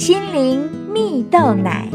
[0.00, 1.86] 心灵蜜豆奶。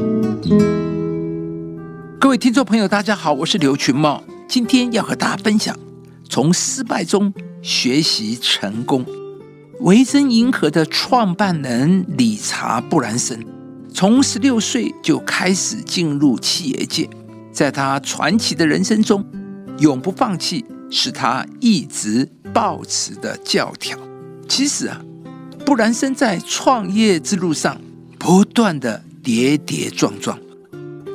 [2.20, 5.76] 各位听众朋友，大家好，我是刘群茂，今天要和大家分享
[6.29, 7.33] 从失败中
[7.63, 9.04] 学习成功。
[9.79, 13.44] 维珍银河的创办人理查布兰森，
[13.91, 17.09] 从十六岁就开始进入企业界，
[17.52, 19.26] 在他传奇的人生中，
[19.80, 23.98] 永不放弃是他一直保持的教条。
[24.48, 25.02] 其实啊，
[25.66, 27.76] 布兰森在创业之路上
[28.26, 30.36] 不断的跌跌撞撞，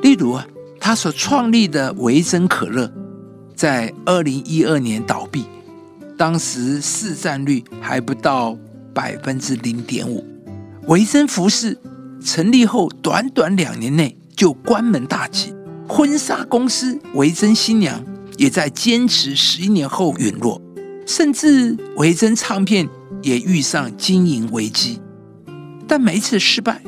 [0.01, 0.47] 例如啊。
[0.79, 2.91] 他所创立的维珍可乐，
[3.57, 5.45] 在二零一二年倒闭，
[6.17, 8.57] 当时市占率还不到
[8.95, 10.25] 百分之零点五。
[10.87, 11.77] 维珍服饰
[12.25, 15.53] 成立后，短短两年内就关门大吉。
[15.89, 18.03] 婚纱公司维珍新娘
[18.39, 20.63] 也在坚持十一年后陨落，
[21.07, 22.89] 甚至维珍唱片
[23.21, 25.01] 也遇上经营危机。
[25.89, 26.81] 但每一次失败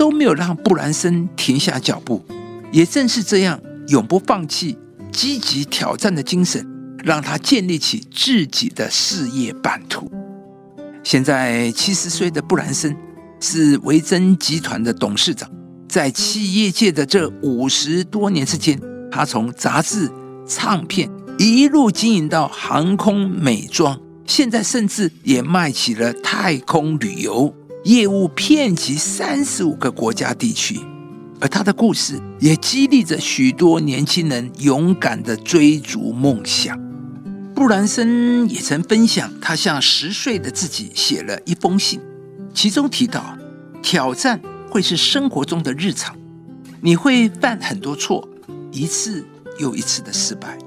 [0.00, 2.24] 都没有让布兰森停下脚步。
[2.72, 4.78] 也正是这样永不放弃、
[5.12, 6.66] 积极挑战的精神，
[7.04, 10.10] 让他建立起自己的事业版图。
[11.04, 12.96] 现在七十岁的布兰森
[13.40, 15.50] 是维珍集团的董事长，
[15.86, 20.10] 在企业界的这五十多年之间，他从杂志、
[20.48, 30.78] 唱片一路经营到航空美妆，现在甚至也卖起了太空旅游业务，遍及三十五个国家地区。
[31.40, 36.78] 而他的故事也激励着许多年轻人勇敢的追逐梦想。
[37.54, 41.98] 布兰森也曾分享，他向十岁的自己写了一封信，
[42.52, 43.36] 其中提到，
[43.82, 46.14] 挑战会是生活中的日常，
[46.82, 48.26] 你会犯很多错，
[48.70, 49.24] 一次
[49.58, 50.58] 又一次的失败，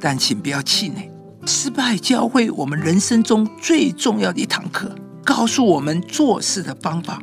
[0.00, 1.10] 但请不要气馁，
[1.46, 4.94] 失败教会我们人生中最重要的一堂课，
[5.32, 7.22] 告诉我们做事的方法，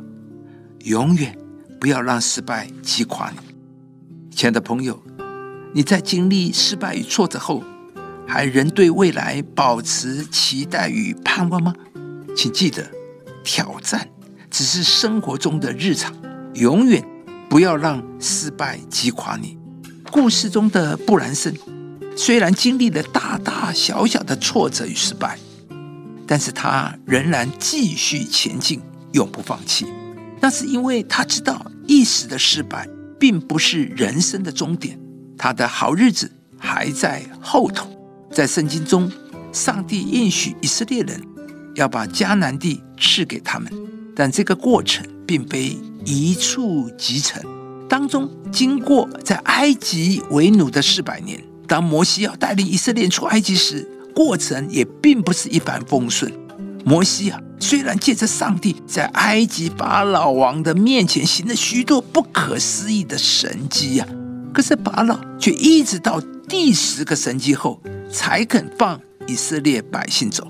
[0.84, 1.36] 永远。
[1.78, 3.36] 不要让失败击垮你，
[4.34, 5.00] 亲爱的朋友。
[5.74, 7.62] 你在经历失败与挫折后，
[8.26, 11.74] 还仍对未来保持期待与盼望吗？
[12.34, 12.90] 请记得，
[13.44, 14.08] 挑战
[14.50, 16.10] 只是生活中的日常，
[16.54, 17.06] 永远
[17.50, 19.58] 不要让失败击垮你。
[20.10, 21.54] 故事中的布兰森
[22.16, 25.38] 虽然经历了大大小小的挫折与失败，
[26.28, 28.80] 但是他仍然继续前进，
[29.12, 29.86] 永不放弃。
[30.40, 32.86] 那是因为他知道一时的失败
[33.18, 35.00] 并不是人生的终点，
[35.38, 37.90] 他的好日子还在后头。
[38.30, 39.10] 在圣经中，
[39.52, 41.18] 上帝应许以色列人
[41.74, 43.72] 要把迦南地赐给他们，
[44.14, 47.42] 但这个过程并非一触即成，
[47.88, 51.42] 当中经过在埃及为奴的四百年。
[51.66, 53.86] 当摩西要带领以色列出埃及时，
[54.18, 56.32] 过程也并不是一帆风顺。
[56.84, 57.40] 摩西啊。
[57.60, 64.06] 虽然借着上帝在埃及法老王的面前行了许多不可思议的神迹呀，
[64.52, 67.80] 可是法老却一直到第十个神迹后
[68.10, 70.46] 才肯放以色列百姓走。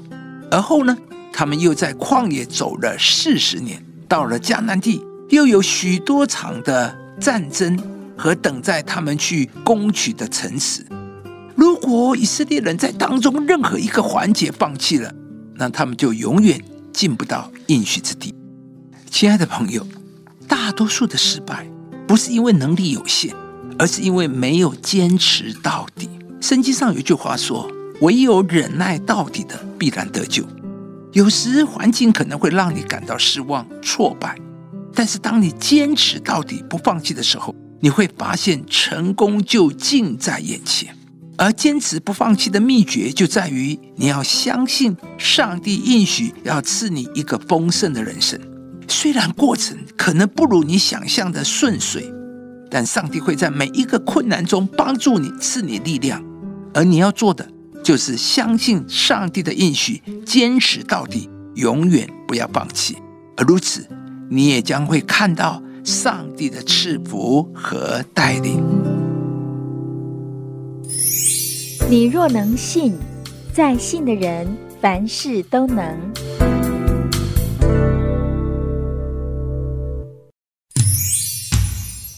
[0.51, 0.97] 而后呢，
[1.33, 7.79] 他们又在旷野走了四十年，到了迦南地，又有许多场的战争
[8.17, 10.85] 和等待他们去攻取的城池。
[11.59, 15.13] 如果以色列人在当中任何一个环节放弃了，
[15.57, 16.63] 那他们就永远。
[16.93, 18.35] 进不到应许之地，
[19.09, 19.87] 亲爱的朋友，
[20.49, 21.65] 大多数的失败
[22.09, 23.33] 不是因为能力有限，
[23.79, 26.09] 而是因为没有坚持到底。
[26.41, 27.71] 圣经上有句话说
[28.03, 30.45] ：“唯有忍耐到底的，必然得救。”
[31.15, 34.37] 有时环境可能会让你感到失望、挫败，
[34.93, 40.98] 但是当你坚持到底、不放弃的时候，你会发现成功就近在眼前。
[41.39, 48.39] 而坚持不放弃的秘诀就在于，你要相信上帝应许要赐你一个丰盛的人生。
[48.89, 52.13] 虽然过程可能不如你想象的顺遂，
[52.69, 56.23] 但上帝会在每一个困难中帮助你，赐你力量。
[56.75, 57.49] 而你要做的
[57.85, 62.97] 就是相信上帝的应许，坚持到底，永远不要放弃。
[63.37, 63.87] 而如此，
[64.29, 68.78] 你也将会看到上帝的赐福和带领。
[71.91, 72.93] 你若能信，
[73.51, 74.47] 在信的人
[74.79, 75.83] 凡事都能。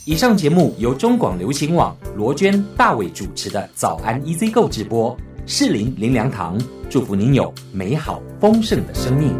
[0.04, 9.32] 以上节目由中广流行网罗娟、大伟主持的《早安 EZ 购》直播，适林林良堂祝福您有美好丰盛的生命。